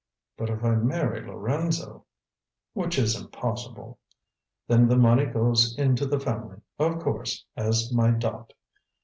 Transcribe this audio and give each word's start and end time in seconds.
But 0.35 0.49
if 0.49 0.63
I 0.63 0.73
marry 0.77 1.21
Lorenzo" 1.23 2.05
"Which 2.73 2.97
is 2.97 3.15
impossible" 3.15 3.99
"Then 4.67 4.87
the 4.87 4.97
money 4.97 5.25
goes 5.27 5.77
into 5.77 6.07
the 6.07 6.19
family, 6.19 6.59
of 6.79 6.97
course, 6.97 7.45
as 7.55 7.93
my 7.93 8.09
dot. 8.09 8.51